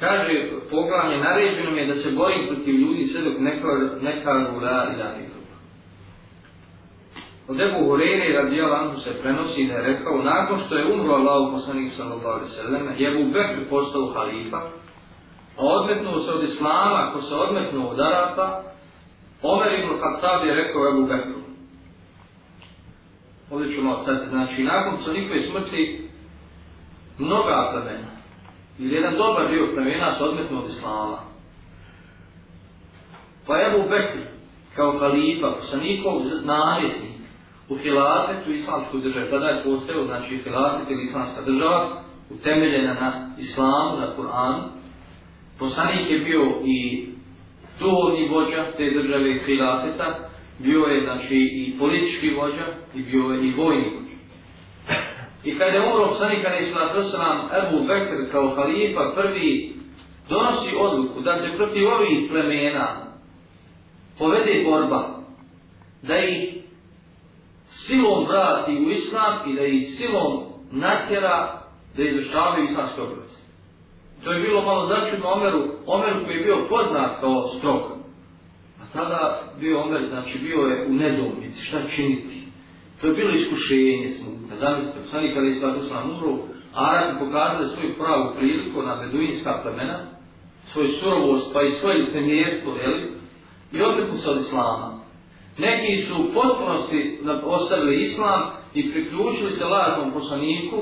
[0.00, 3.38] kaže poglavlje, naređeno mi je da se borim protiv ljudi sve dok
[4.02, 5.36] ne kažu la ilaha illallah.
[7.48, 11.52] Od Ebu Hureyre radijal Anhu se prenosi da je rekao, nakon što je umro Allah
[11.52, 14.56] poslanik sallallahu alaihi sallam, je Ebu Bekr postao halifa,
[15.56, 18.62] a odmetnuo se od Islama, ako se odmetnuo od Arapa,
[19.42, 21.40] Omer ibn Khattab je rekao Ebu Bekru.
[23.50, 26.08] Ovdje ću malo sad, znači, nakon poslanikove smrti,
[27.18, 28.15] mnoga plemena,
[28.78, 31.18] ili jedan dobar dio plemena se odmetno od Islama.
[33.46, 34.18] Pa Ebu Bekr,
[34.76, 37.16] kao kalifa, poslanikov namjesnik,
[37.68, 44.00] u hilafetu islamskoj državi, tada je postao, znači, hilafet ili islamska država, utemeljena na islamu,
[44.00, 44.76] na Kur'anu,
[45.58, 47.06] Poslanik je bio i
[47.78, 53.54] duhovni vođa te države Hilafeta, bio je znači i politički vođa i bio je i
[53.54, 54.16] vojni vođa.
[55.46, 59.74] I kada je umro poslanik Ali Islata Salam, Ebu Bekr kao halifa prvi
[60.28, 62.96] donosi odluku da se protiv ovih plemena
[64.18, 65.08] povede borba,
[66.02, 66.54] da ih
[67.66, 71.62] silom vrati u islam i da ih silom natjera
[71.96, 73.36] da izvršavaju islamske obroce.
[74.24, 77.82] To je bilo malo začudno Omeru, Omeru koji je bio poznat kao strog.
[78.80, 82.45] A tada bio Omer, znači bio je u nedomici, šta činiti.
[83.00, 84.56] To je bilo iskušenje smutne.
[84.56, 86.38] Zamislite, poslani kada je svatu sam umro,
[86.74, 89.98] Arabi pokazali svoju pravu priliku na beduinska plemena,
[90.64, 93.12] svoju surovost, pa i svoje licemjerstvo, jeli?
[93.72, 94.98] I opet se od Islama.
[95.58, 98.42] Neki su u potpunosti ostavili Islam
[98.74, 100.76] i priključili se lažnom poslaniku,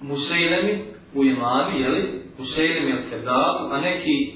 [0.00, 0.84] Musejlemi,
[1.14, 2.24] u imami, jeli?
[2.38, 4.34] Huseyrim il Kedabu, a neki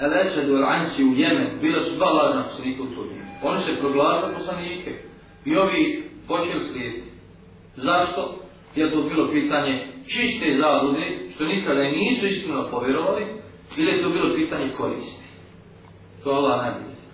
[0.00, 3.24] El Esvedu il Ansi u Jemen, bila su dva lažna poslanika u Turinu.
[3.42, 5.02] Oni se proglasili poslanike
[5.46, 7.10] i ovi počeli slijediti.
[7.76, 8.38] Zašto?
[8.74, 13.26] Je to bilo pitanje čiste zabude, što nikada i nisu iskreno povjerovali,
[13.76, 15.26] ili je to bilo pitanje koristi.
[16.24, 17.06] To Allah ne zna.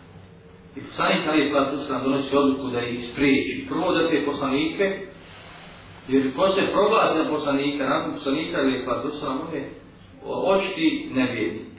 [0.77, 3.66] I poslanik Ali Islatu se nam donosi odluku da ih spriječi.
[3.69, 5.06] Prvo da te poslanike,
[6.09, 9.65] Jer ko se proglasi na poslanika, nakon poslanika Ali isla, to su nam one
[10.25, 11.72] očiti nevjednik.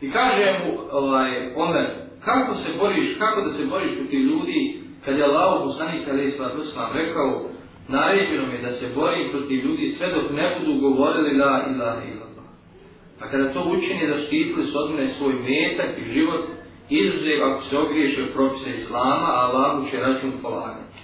[0.00, 1.86] I kaže mu, ovaj, Omer,
[2.24, 6.90] kako se boriš, kako da se boriš protiv ljudi, kad je Allah poslanik Ali isla,
[6.94, 7.42] rekao,
[7.88, 12.02] naređeno mi je da se bori protiv ljudi sve dok ne budu govorili la ilaha
[12.10, 12.48] illallah.
[13.20, 16.40] A kada to učini da štitili su odmene svoj metak i život,
[16.88, 20.98] izuzev ako se ogriješe od propisa Islama, a Allah će račun polagati.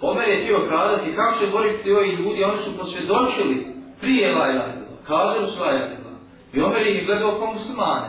[0.00, 3.66] Omer je htio kazati kako se boriti ovih ljudi, oni su posvjedočili
[4.00, 4.68] prije Lajla,
[5.06, 5.88] kazali su Lajla.
[6.52, 8.08] I Omer ih je gledao kao muslimane.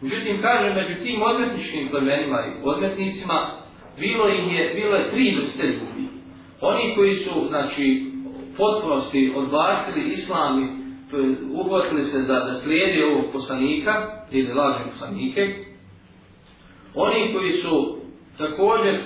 [0.00, 3.61] Međutim, kaže, među tim odmetničkim plemenima i odmetnicima,
[3.98, 6.08] bilo im je, bilo je tri vrste ljudi.
[6.60, 8.12] Oni koji su, znači,
[8.56, 10.68] potpunosti odbacili islami,
[11.52, 13.92] uhvatili se da, da slijedi ovog poslanika,
[14.30, 15.54] ili lažne poslanike,
[16.94, 17.96] oni koji su
[18.38, 19.00] također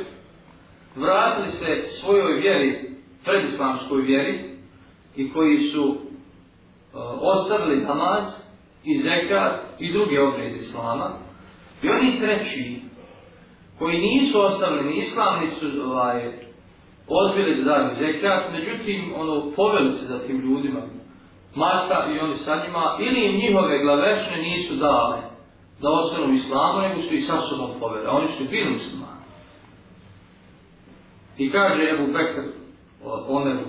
[0.97, 2.91] vratili se svojoj vjeri,
[3.25, 4.57] predislamskoj vjeri,
[5.17, 5.99] i koji su e,
[7.21, 8.25] ostavili namaz
[8.85, 11.19] i zekat i druge obrede islama,
[11.83, 12.81] i oni treći,
[13.79, 16.33] koji nisu ostavili ni islam, ni su ovaj,
[17.09, 20.81] odbili da daju zekat, međutim, ono, poveli se za tim ljudima,
[21.55, 25.17] masa i oni sa njima, ili im njihove glavečne nisu dale
[25.83, 29.17] da ostanu islamu, nego su i sa sobom poveli, oni su bili muslimani.
[31.39, 32.43] I kaže Ebu Bekr
[33.29, 33.67] Omeru,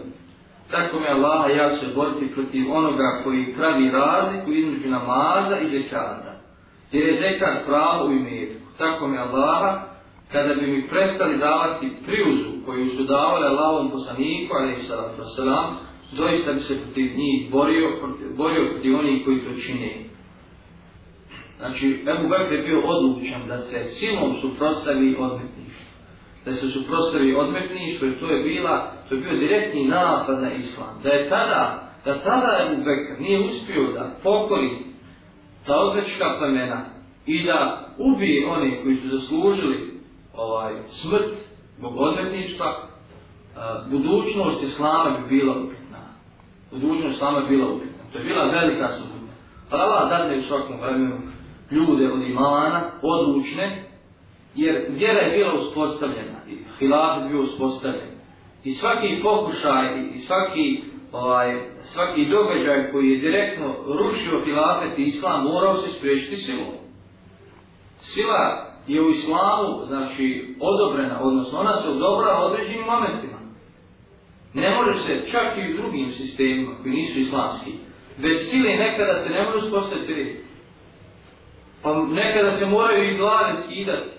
[0.72, 6.34] tako mi Allah, ja se boriti protiv onoga koji pravi razliku između namaza i zekata.
[6.92, 8.68] Jer je zekat pravo u imetku.
[8.78, 9.82] Tako mi Allah,
[10.32, 15.74] kada bi mi prestali davati priuzu koju su davali Allahom poslaniku, ali i salatu wasalam,
[16.18, 17.88] doista bi se protiv njih borio,
[18.38, 19.92] borio protiv onih koji to čine.
[21.58, 25.88] Znači, Ebu Bekr je bio odlučan da se silom suprostavi odmetništvo
[26.48, 31.00] da se suprostavi odmetništvo jer to je bila, to je bio direktni napad na islam.
[31.04, 34.70] Da je tada, da tada Ebu Bekr nije uspio da pokori
[35.66, 36.86] ta odvečka plemena
[37.26, 39.87] i da ubije one koji su zaslužili
[40.38, 41.34] ovaj smrt
[41.78, 45.98] zbog odmetništva, e, budućnost islama bi bila upitna.
[46.72, 48.04] Budućnost islama bi bila upitna.
[48.14, 49.32] To je bila velika sudbina.
[49.70, 51.18] Pa Allah dadne u svakom vremenu
[51.72, 53.84] ljude od imana, odlučne,
[54.56, 58.18] jer vjera je bila uspostavljena, i hilaf je bio uspostavljen.
[58.64, 65.44] I svaki pokušaj, i svaki, ovaj, svaki događaj koji je direktno rušio hilafet i islam,
[65.44, 66.74] morao se spriječiti silom.
[68.00, 73.38] Sila je u islamu, znači, odobrena, odnosno ona se odobra određenim momentima.
[74.54, 77.74] Ne može se čak i u drugim sistemima koji nisu islamski,
[78.18, 80.36] bez sile nekada se ne može uspostaviti red.
[81.84, 84.10] Pa nekada se moraju i glave skidati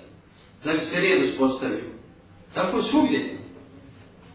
[0.64, 1.84] da bi se red uspostavio.
[2.54, 3.38] Tako je svugdje.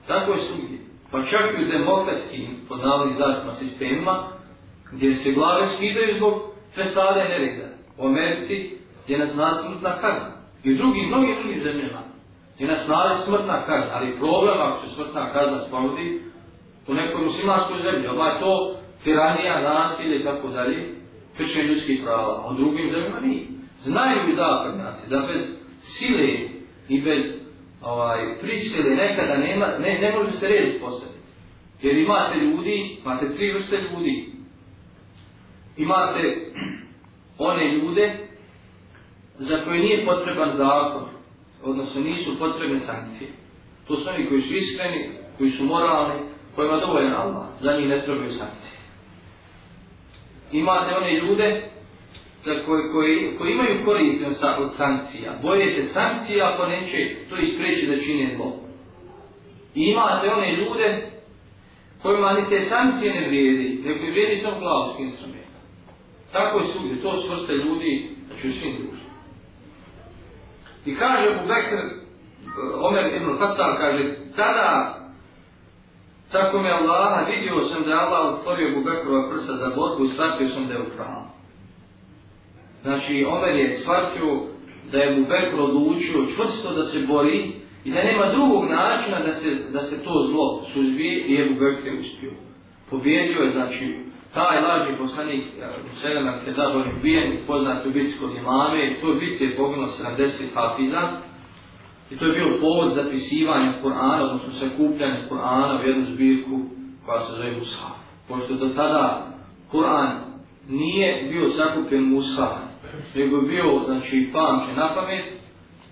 [0.07, 0.77] Tako je svugdje.
[1.11, 4.31] Pa čak i u demokratskim podnavodnih zavisima sistemima
[4.91, 6.33] gdje se glave skidaju zbog
[6.75, 7.67] fesade nereda.
[7.97, 8.77] U Americi
[9.07, 10.31] je nas nasmrtna kazna.
[10.63, 12.03] I u drugim, mnogim drugim zemljama
[12.59, 13.89] je nas nalazi smrtna kazna.
[13.93, 16.21] Ali problem ako se smrtna kazna spavodi
[16.87, 18.07] u nekoj muslimanskoj zemlji.
[18.07, 20.95] Ovaj to tiranija, nasilje i tako dalje,
[21.37, 23.47] kršenje ljudskih prava, a u drugim zemljama nije.
[23.79, 26.27] Znaju i zapadnjaci da bez sile
[26.89, 27.23] i bez
[27.81, 31.19] ovaj, prisile nekada nema, ne, ne može se red postaviti.
[31.81, 34.29] Jer imate ljudi, imate tri vrste ljudi.
[35.77, 36.51] Imate
[37.37, 38.22] one ljude
[39.35, 41.03] za koje nije potreban zakon,
[41.63, 43.29] odnosno nisu potrebne sankcije.
[43.87, 46.21] To su oni koji su iskreni, koji su moralni,
[46.55, 48.83] kojima dovoljen Allah, za njih ne trebaju sankcije
[50.53, 51.61] imate one ljude
[52.43, 54.25] za koje, koji, koji imaju korist
[54.59, 55.39] od sankcija.
[55.41, 56.97] Boje se sankcija ako neće
[57.29, 58.55] to ispreći da čine zlo.
[59.75, 61.11] I imate one ljude
[62.01, 65.43] kojima ni te sankcije ne vrijedi, nego vrijedi samo glavski instrument.
[66.31, 69.02] Tako je svugdje, to su vrste ljudi, znači u svim društvima.
[70.85, 71.79] I kaže u Bekr,
[72.81, 74.99] Omer ibn Fatal kaže, tada
[76.33, 80.67] Tako mi Allaha vidio sam da Allah otvorio Bubekrova prsa za borbu i shvatio sam
[80.67, 81.21] da je upravo.
[82.81, 84.41] Znači, Omer je shvatio
[84.91, 87.53] da je mu Bekr odlučio čvrsto da se bori
[87.83, 91.87] i da nema drugog načina da se, da se to zlo suzbije i je Bubekr
[91.87, 92.31] je uspio.
[92.89, 93.95] Pobjedio je, znači,
[94.33, 95.43] taj lažni poslanik
[96.01, 99.87] Selema Kedab, on je ubijen, poznat u bici kod imame, to je bitci je pogledalo
[99.87, 101.21] 70 hafiza,
[102.13, 106.59] I to je bio povod zapisivanja Kur'ana, odnosno sakupljanja Kur'ana u jednu zbirku
[107.05, 107.91] koja se zove Mushaf.
[108.27, 109.27] Pošto do tada
[109.71, 110.19] Kur'an
[110.69, 112.53] nije bio sakupljen Mushaf,
[113.15, 115.25] nego bio, znači, pamćen na pamet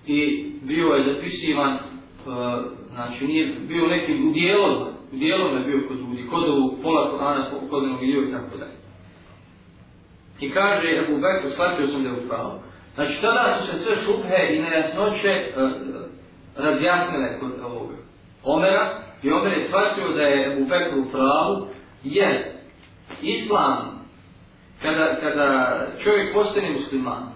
[0.07, 1.79] i bio je zapisivan, e,
[2.93, 4.31] znači, nije bio nekim u
[5.12, 8.78] dijelom, je bio kod ljudi, kod ovog pola Korana, kod jednog dio i tako dalje.
[10.40, 12.60] I kaže, Abu Bekr, shvatio sam da je upravo.
[12.96, 15.72] Znači, tada su se sve šuphe i nejasnoće uh,
[16.58, 17.92] razjasnile kod ovog
[18.44, 21.68] Omera i Omer je shvatio da je u Bekru pravu
[22.04, 22.44] jer
[23.22, 24.06] Islam
[24.81, 27.31] kada, kada čovjek postane musliman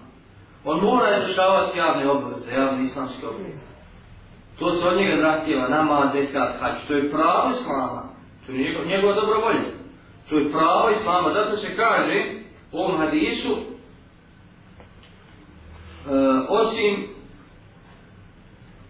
[0.64, 3.66] on mora rješavati javne obaveze, javne islamske obaveze.
[4.58, 6.78] To se od njega zahtjeva, namaz, zekat, hač.
[6.88, 8.02] To je pravo Islama.
[8.46, 9.64] To je njegov, njegova dobrovolja.
[10.28, 11.32] To je pravo Islama.
[11.32, 12.24] Zato se kaže
[12.72, 13.60] u ovom hadisu e,
[16.48, 17.08] osim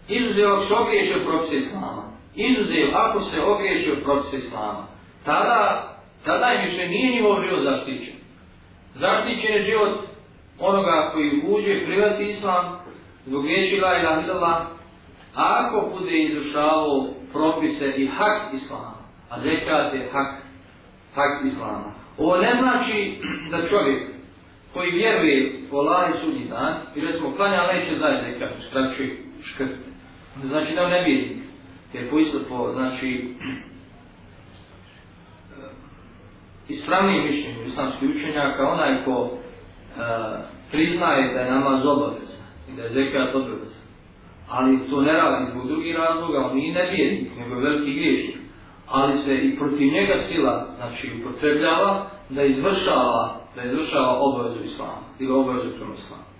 [0.08, 2.02] izuzev ako se ogriješi od propisa Islama,
[2.34, 4.86] izuzev ako se ogriješi od propisa Islama,
[5.24, 5.92] tada,
[6.24, 8.16] tada im više nije njihov život zaštićen.
[8.94, 9.98] Zaštićen je život
[10.58, 12.78] onoga koji uđe i privati Islam,
[13.26, 14.24] zbog riječi la ilah
[15.36, 18.94] ako bude izrušavao propise i hak Islama,
[19.30, 20.42] a zekat je hak,
[21.14, 21.94] hak Islama.
[22.18, 23.18] Ovo ne znači
[23.50, 24.10] da čovjek
[24.72, 29.16] koji vjeruje u Allah i sudnji dan, i da smo klanja, neće daj zekat, skraći
[29.42, 29.76] škrt
[30.42, 31.36] znači da ne vidi.
[31.92, 33.28] Jer po isto po, znači,
[36.68, 39.30] ispravnije mišljenje islamskih učenjaka, onaj ko uh,
[40.70, 43.86] priznaje da je namaz obavezan i da je zekat obavezan,
[44.48, 48.36] ali to ne radi zbog drugih razloga, on nije nevjernik, nego je veliki griješnik,
[48.86, 55.32] ali se i protiv njega sila, znači, upotrebljava da izvršava, da izvršava obavezu islama, ili
[55.32, 56.35] obavezu prema islamu.